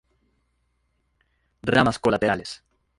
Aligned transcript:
Ramas 1.61 1.99
colaterales. 1.99 2.63